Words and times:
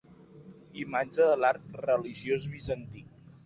Imatge 0.83 1.29
de 1.33 1.37
l'art 1.43 1.71
religiós 1.87 2.51
bizantí. 2.59 3.09